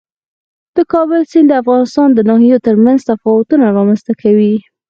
د 0.75 0.77
کابل 0.93 1.21
سیند 1.31 1.47
د 1.49 1.53
افغانستان 1.61 2.07
د 2.13 2.19
ناحیو 2.29 2.63
ترمنځ 2.67 2.99
تفاوتونه 3.11 3.65
رامنځ 3.77 4.01
ته 4.07 4.13
کوي. 4.21 4.55